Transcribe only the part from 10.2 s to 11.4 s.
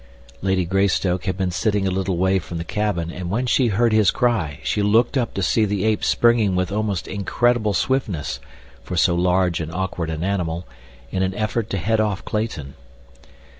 animal, in an